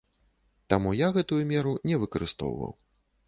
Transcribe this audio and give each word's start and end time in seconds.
Таму 0.73 0.93
я 1.05 1.09
гэтую 1.17 1.37
меру 1.51 1.73
не 1.91 1.99
выкарыстоўваў. 2.05 2.73